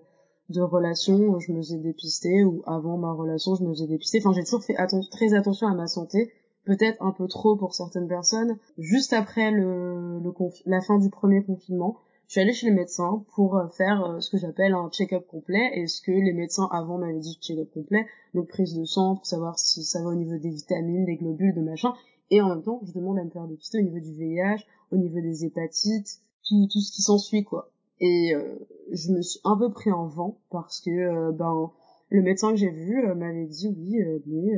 [0.49, 4.19] de relation, je me faisais dépister, ou avant ma relation, je me faisais dépister.
[4.19, 4.75] Enfin, j'ai toujours fait
[5.11, 6.31] très attention à ma santé.
[6.65, 8.57] Peut-être un peu trop pour certaines personnes.
[8.77, 10.31] Juste après le, le
[10.65, 11.97] la fin du premier confinement,
[12.33, 15.27] je suis allée chez le médecin pour euh, faire euh, ce que j'appelle un check-up
[15.27, 19.17] complet et ce que les médecins avant m'avaient dit check-up complet, donc prise de sang
[19.17, 21.93] pour savoir si ça va au niveau des vitamines, des globules, de machin,
[22.31, 24.97] et en même temps je demande à me faire dépister au niveau du VIH, au
[24.97, 27.69] niveau des hépatites, tout, tout ce qui s'ensuit quoi.
[27.99, 28.57] Et euh,
[28.91, 31.69] je me suis un peu pris en vent parce que ben
[32.09, 34.57] le médecin que j'ai vu m'avait dit oui mais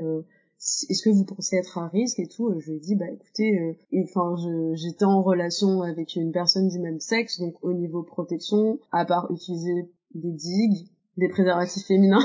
[0.60, 3.60] est-ce que vous pensez être à risque et tout je lui ai dit bah écoutez
[3.60, 4.36] euh, enfin
[4.74, 9.32] j'étais en relation avec une personne du même sexe donc au niveau protection à part
[9.32, 10.88] utiliser des digues
[11.18, 12.24] des préservatifs féminins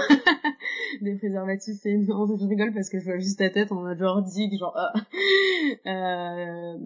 [1.02, 4.22] des préservatifs féminins je rigole parce que je vois juste ta tête en mode genre
[4.22, 4.92] digue genre ah.
[5.86, 6.78] euh,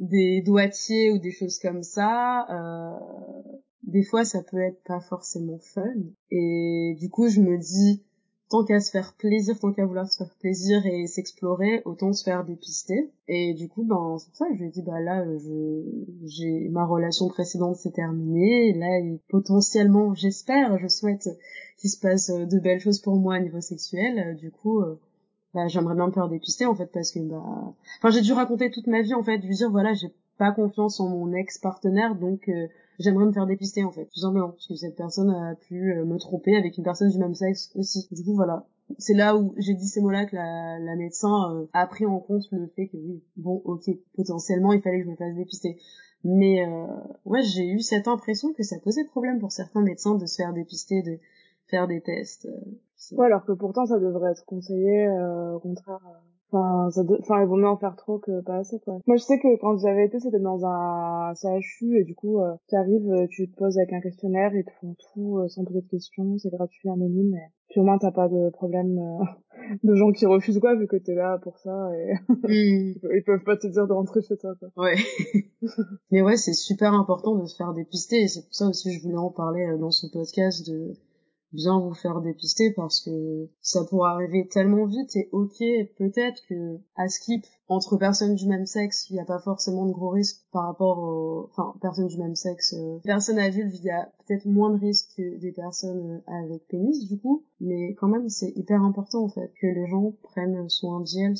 [0.00, 2.98] des doigtiers ou des choses comme ça euh,
[3.82, 5.94] des fois ça peut être pas forcément fun
[6.30, 8.04] et du coup je me dis
[8.52, 12.22] tant qu'à se faire plaisir, tant qu'à vouloir se faire plaisir et s'explorer, autant se
[12.22, 13.10] faire dépister.
[13.26, 15.80] Et du coup, ben, c'est pour ça que je lui ai dit, bah là, je,
[16.26, 21.30] j'ai, ma relation précédente s'est terminée, là, potentiellement, j'espère, je souhaite
[21.78, 24.36] qu'il se passe euh, de belles choses pour moi à niveau sexuel.
[24.36, 25.00] Du coup, euh,
[25.54, 27.42] bah, j'aimerais bien me faire dépister, en fait, parce que, bah,
[27.98, 31.00] enfin, j'ai dû raconter toute ma vie, en fait, lui dire, voilà, j'ai pas confiance
[31.00, 32.66] en mon ex-partenaire, donc, euh,
[32.98, 36.04] j'aimerais me faire dépister en fait, tout simplement, parce que cette personne a pu euh,
[36.04, 38.08] me tromper avec une personne du même sexe aussi.
[38.10, 38.66] Du coup voilà,
[38.98, 42.18] c'est là où j'ai dit ces mots-là que la, la médecin euh, a pris en
[42.18, 45.78] compte le fait que oui, bon ok, potentiellement il fallait que je me fasse dépister.
[46.24, 46.86] Mais euh,
[47.24, 50.52] ouais, j'ai eu cette impression que ça posait problème pour certains médecins de se faire
[50.52, 51.18] dépister, de
[51.66, 52.46] faire des tests.
[52.46, 55.98] Euh, ouais, alors que pourtant ça devrait être conseillé, au contraire.
[56.52, 58.98] Enfin, ça enfin, il vaut mieux en faire trop que pas assez, quoi.
[59.06, 62.52] Moi, je sais que quand j'avais été, c'était dans un CHU, et du coup, euh,
[62.68, 65.64] tu arrives, euh, tu te poses avec un questionnaire, ils te font tout euh, sans
[65.64, 69.24] poser de questions, c'est gratuit, anonyme, et puis au moins, t'as pas de problème euh,
[69.82, 72.98] de gens qui refusent, quoi, vu que t'es là pour ça, et mm.
[73.14, 74.68] ils peuvent pas te dire de rentrer chez toi, quoi.
[74.76, 74.96] Ouais.
[76.10, 79.02] Mais ouais, c'est super important de se faire dépister, et c'est pour ça aussi je
[79.02, 80.92] voulais en parler dans ce podcast de
[81.52, 85.58] bien vous faire dépister parce que ça pourrait arriver tellement vite et ok
[85.98, 89.92] peut-être que à skip entre personnes du même sexe il n'y a pas forcément de
[89.92, 93.90] gros risques par rapport aux enfin personnes du même sexe euh, personnes vulve il y
[93.90, 97.44] a peut-être moins de risques que des personnes euh, avec pénis du coup.
[97.60, 101.36] Mais quand même c'est hyper important en fait que les gens prennent soin d'elles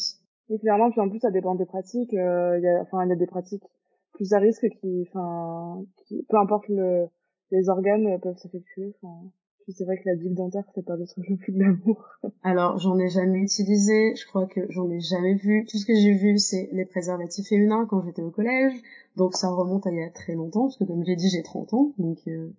[0.50, 3.12] et clairement puis en plus ça dépend des pratiques euh, y a enfin il y
[3.12, 3.64] a des pratiques
[4.12, 7.06] plus à risque qui enfin qui peu importe le
[7.50, 9.30] les organes peuvent s'effectuer enfin
[9.62, 12.04] Puis c'est vrai que la digue dentaire, c'est pas le truc le plus glamour.
[12.42, 15.64] Alors, j'en ai jamais utilisé, je crois que j'en ai jamais vu.
[15.68, 18.74] Tout ce que j'ai vu, c'est les préservatifs féminins quand j'étais au collège.
[19.16, 21.42] Donc ça remonte à il y a très longtemps, parce que comme j'ai dit, j'ai
[21.42, 21.92] 30 ans.
[21.98, 22.50] Donc, euh...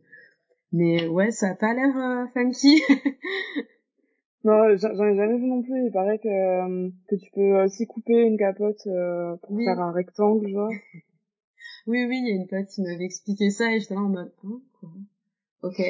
[0.71, 2.81] Mais ouais, ça a pas l'air euh, funky.
[4.43, 5.85] non, j'en ai jamais vu non plus.
[5.85, 9.91] Il paraît que, euh, que tu peux aussi couper une capote euh, pour faire un
[9.91, 10.71] rectangle, genre.
[11.85, 14.09] oui, oui, il y a une pote qui m'avait expliqué ça et j'étais là en
[14.09, 14.89] mode, hein, quoi?
[15.63, 15.81] Ok.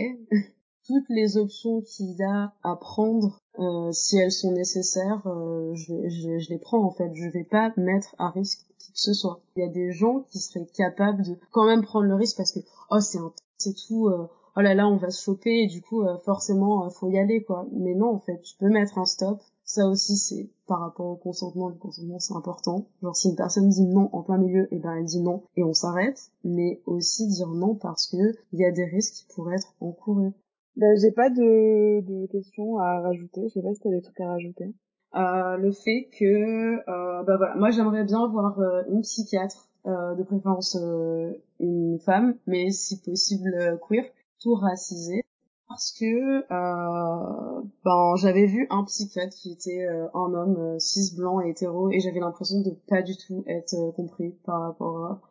[0.85, 6.39] Toutes les options qu'il a à prendre, euh, si elles sont nécessaires, euh, je, je,
[6.39, 7.09] je, les prends en fait.
[7.13, 9.39] Je vais pas mettre à risque qui que ce soit.
[9.55, 12.51] Il y a des gens qui seraient capables de quand même prendre le risque parce
[12.51, 12.59] que
[12.91, 14.07] oh c'est un c'est tout.
[14.09, 17.17] Euh, oh là là on va se choper et du coup euh, forcément faut y
[17.17, 17.65] aller quoi.
[17.71, 19.41] Mais non en fait tu peux mettre un stop.
[19.63, 21.69] Ça aussi c'est par rapport au consentement.
[21.69, 22.87] Le consentement c'est important.
[23.01, 25.43] Genre si une personne dit non en plein milieu, et eh ben elle dit non
[25.55, 26.29] et on s'arrête.
[26.43, 30.33] Mais aussi dire non parce que il y a des risques qui pourraient être encourus.
[30.75, 33.41] Ben, j'ai pas de, de questions à rajouter.
[33.47, 34.73] Je sais pas si t'as des trucs à rajouter.
[35.15, 40.15] Euh, le fait que, euh, bah voilà, moi j'aimerais bien voir euh, une psychiatre, euh,
[40.15, 44.05] de préférence euh, une femme, mais si possible queer,
[44.41, 45.21] tout racisé,
[45.67, 51.91] parce que ben j'avais vu un psychiatre qui était un homme cis blanc et hétéro,
[51.91, 55.21] et j'avais l'impression de pas du tout être compris par rapport à,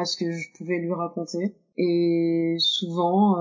[0.00, 1.54] à ce que je pouvais lui raconter.
[1.76, 3.36] Et souvent,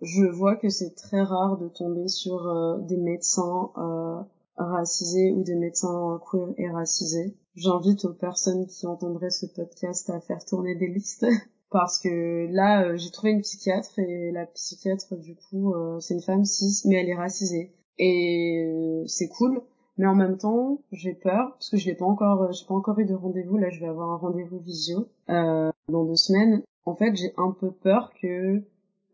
[0.00, 4.20] je vois que c'est très rare de tomber sur euh, des médecins euh,
[4.56, 7.36] racisés ou des médecins queer et racisés.
[7.54, 11.26] J'invite aux personnes qui entendraient ce podcast à faire tourner des listes.
[11.70, 16.22] Parce que là euh, j'ai trouvé une psychiatre et la psychiatre du coup c'est une
[16.22, 17.72] femme cis mais elle est racisée.
[17.98, 19.62] Et c'est cool.
[19.96, 22.98] Mais en même temps j'ai peur parce que je l'ai pas encore j'ai pas encore
[22.98, 23.56] eu de rendez-vous.
[23.56, 26.62] Là je vais avoir un rendez-vous visio dans deux semaines.
[26.86, 28.64] En fait j'ai un peu peur que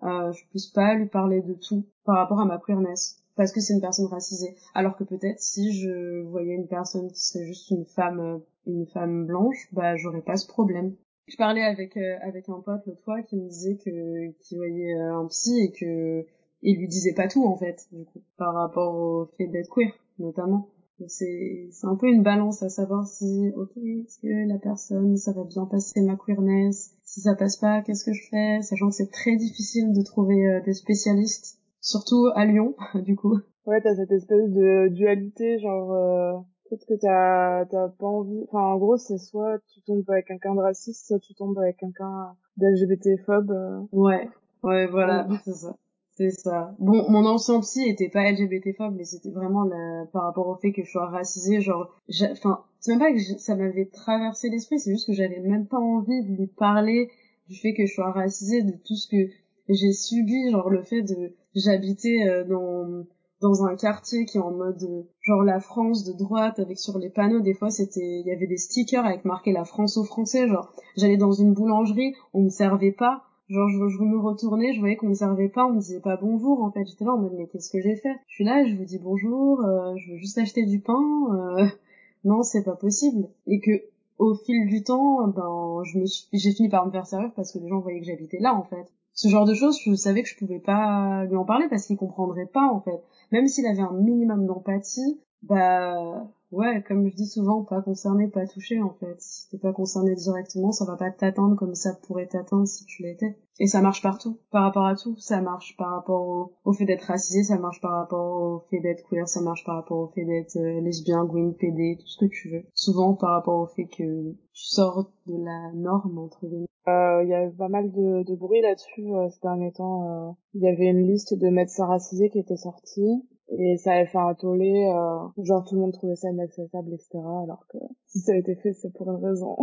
[0.02, 3.61] euh, je puisse pas lui parler de tout par rapport à ma queerness parce que
[3.61, 4.56] c'est une personne racisée.
[4.74, 8.87] Alors que peut-être si je voyais une personne qui serait juste une femme euh, une
[8.87, 10.96] femme blanche bah j'aurais pas ce problème.
[11.28, 14.94] Je parlais avec euh, avec un pote l'autre fois qui me disait que qu'il voyait
[14.94, 16.26] euh, un psy et que
[16.62, 19.92] il lui disait pas tout en fait du coup par rapport au fait d'être queer
[20.18, 20.68] notamment.
[21.09, 25.32] C'est c'est un peu une balance à savoir si ok est-ce que la personne ça
[25.32, 28.94] va bien passer ma queerness si ça passe pas qu'est-ce que je fais sachant que
[28.94, 33.38] c'est très difficile de trouver euh, des spécialistes surtout à Lyon du coup.
[33.64, 36.33] Ouais t'as cette espèce de dualité genre euh,
[36.68, 40.55] peut-être que t'as t'as pas envie enfin en gros c'est soit tu tombes avec quelqu'un
[40.55, 43.81] de raciste soit tu tombes avec quelqu'un d'LGBT phobe euh...
[43.92, 44.29] ouais
[44.62, 45.74] ouais voilà c'est ça
[46.16, 46.74] c'est ça.
[46.79, 50.07] Bon, mon ancien psy était pas LGBT-phobe, mais c'était vraiment la...
[50.12, 51.94] par rapport au fait que je sois racisée, genre,
[52.31, 55.79] enfin, c'est même pas que ça m'avait traversé l'esprit, c'est juste que j'avais même pas
[55.79, 57.11] envie de lui parler
[57.48, 59.31] du fait que je sois racisée, de tout ce que
[59.68, 63.05] j'ai subi, genre le fait de, j'habitais euh, dans
[63.42, 67.11] dans un quartier qui est en mode genre la France de droite avec sur les
[67.11, 70.48] panneaux des fois c'était il y avait des stickers avec marqué la France aux Français
[70.48, 74.80] genre j'allais dans une boulangerie on me servait pas Genre, je, je me retournais, je
[74.80, 76.85] voyais qu'on me servait pas, on me disait pas bonjour, en fait.
[76.85, 78.16] J'étais là en mode, mais qu'est-ce que j'ai fait?
[78.26, 81.00] Je suis là, je vous dis bonjour, euh, je veux juste acheter du pain.
[81.32, 81.66] Euh,
[82.24, 83.28] non, c'est pas possible.
[83.46, 83.70] Et que,
[84.18, 87.52] au fil du temps, ben, je me suis, j'ai fini par me faire sérieux parce
[87.52, 88.92] que les gens voyaient que j'habitais là, en fait.
[89.12, 91.96] Ce genre de choses, je savais que je pouvais pas lui en parler parce qu'il
[91.96, 93.00] comprendrait pas, en fait.
[93.30, 98.46] Même s'il avait un minimum d'empathie, bah, ouais, comme je dis souvent, pas concerné, pas
[98.46, 99.18] touché en fait.
[99.50, 103.38] T'es pas concerné directement, ça va pas t'atteindre comme ça pourrait t'atteindre si tu l'étais.
[103.59, 105.16] Et ça marche partout, par rapport à tout.
[105.18, 109.09] Ça marche par rapport au, fait d'être racisé, ça marche par rapport au fait d'être
[109.09, 112.30] queer, ça marche par rapport au fait d'être euh, lesbien, green, PD, tout ce que
[112.30, 112.64] tu veux.
[112.74, 116.66] Souvent par rapport au fait que tu sors de la norme entre guillemets.
[116.88, 120.28] Euh, il y a pas mal de, bruit là-dessus euh, ces derniers temps.
[120.28, 120.32] Euh.
[120.54, 124.18] Il y avait une liste de médecins racisés qui était sortie et ça avait fait
[124.18, 127.18] un tollé, euh, genre tout le monde trouvait ça inaccessible, etc.
[127.18, 129.56] Alors que si ça a été fait, c'est pour une raison.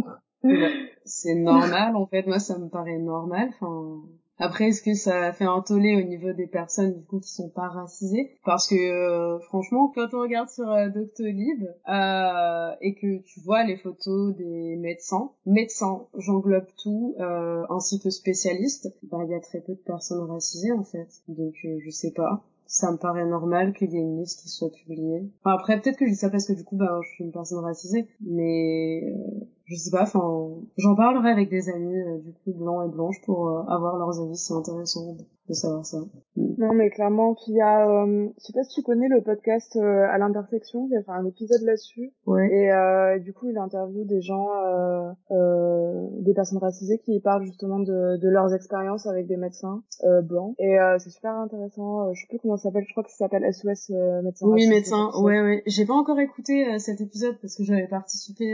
[1.05, 2.25] c'est normal, en fait.
[2.27, 3.49] Moi, ça me paraît normal.
[3.49, 4.01] Enfin,
[4.39, 7.31] après, est-ce que ça a fait un tollé au niveau des personnes du coup qui
[7.31, 8.31] sont pas racisées?
[8.43, 13.63] Parce que euh, franchement, quand on regarde sur euh, Doctolib euh, et que tu vois
[13.63, 19.39] les photos des médecins, médecins, j'englobe tout, euh, ainsi que spécialistes, bah il y a
[19.39, 21.07] très peu de personnes racisées en fait.
[21.27, 22.43] Donc euh, je sais pas
[22.73, 25.29] ça me paraît normal qu'il y ait une liste qui soit publiée.
[25.39, 27.31] Enfin, après, peut-être que je dis ça parce que du coup, bah, je suis une
[27.31, 32.34] personne racisée, mais euh, je sais pas, enfin, j'en parlerai avec des amis euh, du
[32.34, 34.36] coup blancs et blanches pour euh, avoir leurs avis.
[34.36, 35.15] C'est intéressant
[35.49, 35.97] de savoir ça.
[36.36, 36.54] Mm.
[36.58, 39.21] Non, mais clairement, puis il y a, euh, je sais pas si tu connais le
[39.21, 42.13] podcast euh, à l'intersection, il a fait un épisode là-dessus.
[42.26, 42.47] Ouais.
[42.52, 47.43] Et euh, du coup, il interviewe des gens, euh, euh, des personnes racisées qui parlent
[47.43, 50.56] justement de, de leurs expériences avec des médecins euh, blancs.
[50.60, 52.13] Et euh, c'est super intéressant.
[52.13, 52.86] Je sais plus comment ça s'appelle.
[52.88, 53.91] Je crois que ça s'appelle SOS
[54.23, 54.47] médecin.
[54.47, 55.10] Oui, médecin.
[55.21, 55.63] Ouais, ouais.
[55.65, 58.45] J'ai pas encore écouté cet épisode parce que j'avais participé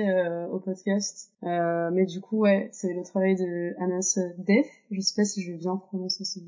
[0.52, 0.98] au podcast.
[1.41, 4.67] Mais du coup, ouais, c'est le travail de Anas Def.
[4.91, 6.41] Je sais pas si je vais bien prononcer son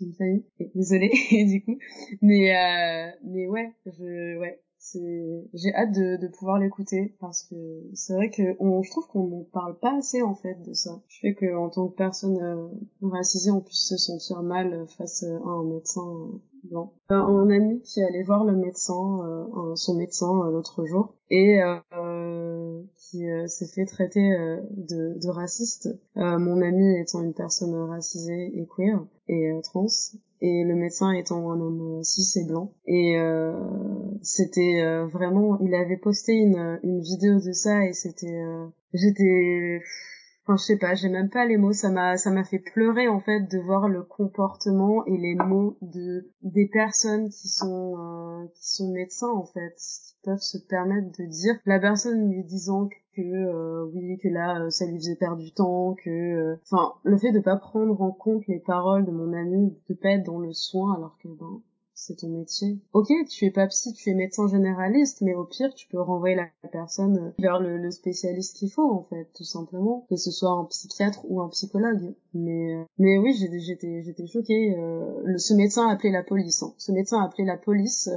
[0.00, 0.44] une famille.
[0.74, 1.10] Désolée,
[1.46, 1.78] du coup.
[2.22, 7.54] Mais, euh, mais ouais, je, ouais, c'est, j'ai hâte de, pouvoir l'écouter parce que
[7.94, 11.00] c'est vrai que on, je trouve qu'on ne parle pas assez en fait de ça.
[11.08, 12.68] Je fais que en tant que personne euh,
[13.08, 16.92] racisée, on puisse se sentir mal face à un médecin blanc.
[17.10, 21.62] Euh, un ami qui allait voir le médecin, euh, son médecin euh, l'autre jour et
[21.62, 21.78] euh,
[23.14, 24.28] qui s'est fait traiter
[24.76, 25.88] de, de raciste.
[26.16, 29.86] mon ami étant une personne racisée et queer et trans
[30.40, 33.16] et le médecin étant un homme cis et blanc et
[34.22, 38.42] c'était vraiment il avait posté une, une vidéo de ça et c'était
[38.92, 39.80] j'étais
[40.44, 41.72] enfin je sais pas j'ai même pas les mots.
[41.72, 45.76] Ça m'a ça m'a fait pleurer en fait de voir le comportement et les mots
[45.82, 51.08] de des personnes qui sont euh, qui sont médecins en fait qui peuvent se permettre
[51.18, 51.54] de dire.
[51.66, 55.52] La personne lui disant que euh, oui que là euh, ça lui faisait perdre du
[55.52, 59.76] temps que enfin le fait de pas prendre en compte les paroles de mon ami
[59.88, 61.62] de pas être dans le soin alors que ben
[61.94, 62.78] c'est ton métier.
[62.92, 66.36] Ok, tu es pas psy, tu es médecin généraliste, mais au pire, tu peux renvoyer
[66.36, 70.50] la personne euh, vers le, spécialiste qu'il faut, en fait, tout simplement, que ce soit
[70.50, 72.14] un psychiatre ou un psychologue.
[72.34, 74.76] Mais, euh, mais oui, j'étais, j'étais choquée.
[74.76, 76.62] Euh, ce médecin a appelé la police.
[76.62, 76.74] Hein.
[76.78, 78.10] Ce médecin a appelé la police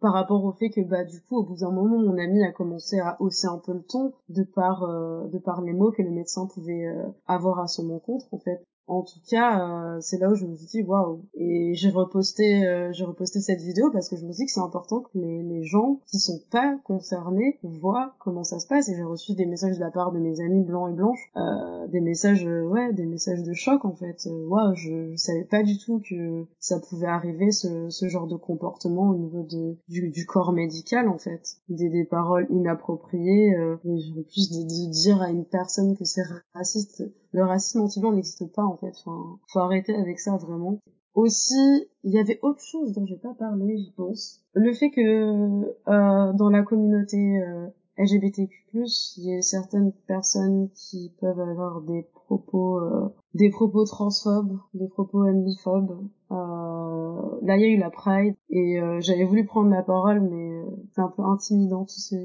[0.00, 2.52] par rapport au fait que, bah, du coup, au bout d'un moment, mon ami a
[2.52, 6.10] commencé à hausser un peu le ton de par, de par les mots que le
[6.10, 6.86] médecin pouvait
[7.26, 8.62] avoir à son encontre, en fait.
[8.88, 11.22] En tout cas, euh, c'est là où je me suis dit waouh.
[11.34, 14.60] Et j'ai reposté, euh, j'ai reposté cette vidéo parce que je me dis que c'est
[14.60, 18.88] important que les, gens qui sont pas concernés voient comment ça se passe.
[18.88, 21.88] Et j'ai reçu des messages de la part de mes amis blancs et blanches, euh,
[21.88, 24.26] des messages, euh, ouais, des messages de choc en fait.
[24.26, 28.28] Euh, waouh, je, je, savais pas du tout que ça pouvait arriver ce, ce genre
[28.28, 31.56] de comportement au niveau de du, du corps médical en fait.
[31.68, 36.22] Des, des paroles inappropriées, euh, en plus de, de dire à une personne que c'est
[36.54, 37.02] raciste
[37.36, 38.92] le racisme anti-blanc n'existe pas en fait.
[39.04, 40.78] Enfin, faut arrêter avec ça vraiment.
[41.14, 44.42] Aussi, il y avait autre chose dont j'ai pas parlé, je pense.
[44.54, 47.66] Le fait que euh, dans la communauté euh,
[47.98, 48.84] LGBTQ+,
[49.18, 54.88] il y a certaines personnes qui peuvent avoir des propos, euh, des propos transphobes, des
[54.88, 56.08] propos homophobes.
[56.30, 60.20] Euh, là, il y a eu la Pride et euh, j'avais voulu prendre la parole,
[60.20, 60.62] mais
[60.94, 62.16] c'est un peu intimidant tout ce,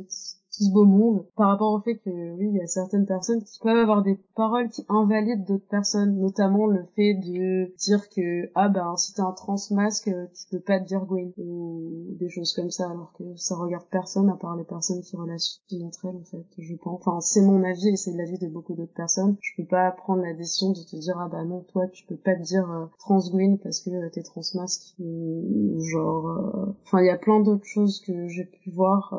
[0.70, 3.78] beau monde par rapport au fait que oui il y a certaines personnes qui peuvent
[3.78, 8.96] avoir des paroles qui invalident d'autres personnes notamment le fait de dire que ah ben
[8.98, 12.72] si t'es un trans masque tu peux pas te dire Gwen ou des choses comme
[12.72, 16.24] ça alors que ça regarde personne à part les personnes qui relationnent entre elles en
[16.24, 17.00] fait je pense.
[17.02, 19.38] Enfin c'est mon avis et c'est l'avis de beaucoup d'autres personnes.
[19.42, 22.18] Je peux pas prendre la décision de te dire ah bah non toi tu peux
[22.18, 26.76] pas te dire euh, trans Gwen parce que euh, t'es trans masque ou, genre euh,
[26.84, 29.14] enfin il y a plein d'autres choses que j'ai pu voir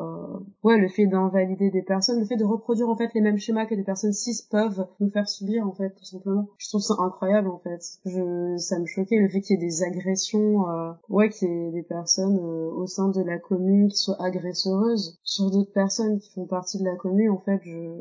[0.63, 3.37] ouais le fait d'un valider des personnes, le fait de reproduire en fait les mêmes
[3.37, 6.47] schémas que des personnes cis peuvent nous faire subir en fait tout simplement.
[6.57, 7.81] Je trouve ça incroyable en fait.
[8.05, 11.51] Je ça me choquait le fait qu'il y ait des agressions, euh, ouais qu'il y
[11.51, 16.19] ait des personnes euh, au sein de la commune qui soient agresseuses sur d'autres personnes
[16.19, 17.31] qui font partie de la commune.
[17.31, 17.93] En fait, je,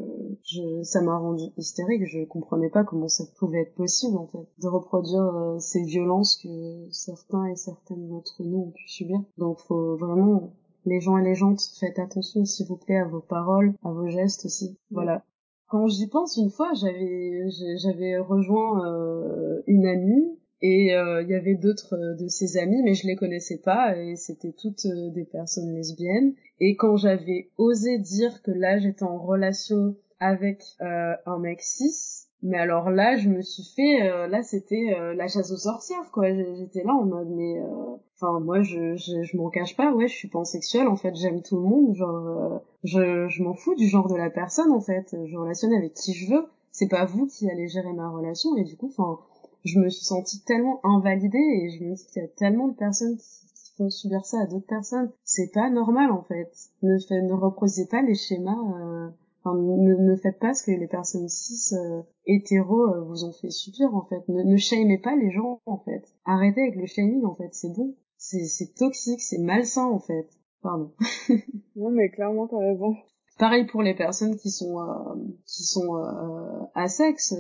[0.45, 2.05] je ça m'a rendu hystérique.
[2.07, 6.37] Je comprenais pas comment ça pouvait être possible en fait de reproduire euh, ces violences
[6.43, 6.49] que
[6.91, 9.21] certains et certaines d'entre nous ont pu subir.
[9.39, 10.53] Donc faut vraiment
[10.85, 14.09] les gens et les gens, faites attention s'il vous plaît à vos paroles, à vos
[14.09, 14.77] gestes aussi.
[14.91, 15.25] Voilà.
[15.69, 21.35] Quand j'y pense, une fois, j'avais j'avais rejoint euh, une amie et euh, il y
[21.35, 25.25] avait d'autres euh, de ses amis, mais je les connaissais pas et c'était toutes des
[25.25, 26.35] personnes lesbiennes.
[26.61, 32.59] Et quand j'avais osé dire que là j'étais en relation avec un mec cis, mais
[32.59, 36.27] alors là, je me suis fait, euh, là c'était euh, la chasse aux sorcières quoi.
[36.33, 40.09] J'étais là en mode mais, euh, enfin moi je je, je m'en cache pas, ouais,
[40.09, 43.87] je suis pansexuelle en fait, j'aime tout le monde, genre je je m'en fous du
[43.87, 46.47] genre de la personne en fait, je relationne avec qui je veux.
[46.73, 49.19] C'est pas vous qui allez gérer ma relation et du coup, enfin,
[49.65, 52.75] je me suis sentie tellement invalidée et je me dis qu'il y a tellement de
[52.75, 53.43] personnes qui,
[53.79, 55.11] font subir ça à d'autres personnes.
[55.25, 56.53] C'est pas normal en fait.
[56.83, 59.13] Ne fait, ne reproduisez pas les schémas
[59.45, 63.33] Enfin, ne, ne, faites pas ce que les personnes cis euh, hétéros euh, vous ont
[63.33, 64.29] fait subir en fait.
[64.29, 66.05] Ne, ne shamez pas les gens en fait.
[66.25, 67.97] Arrêtez avec le shaming en fait, c'est bon.
[68.17, 70.29] C'est toxique, c'est malsain en fait.
[70.63, 70.93] Pardon.
[71.77, 72.95] non mais clairement t'as raison.
[73.43, 75.15] Pareil pour les personnes qui sont euh,
[75.47, 77.35] qui sont euh, à sexe.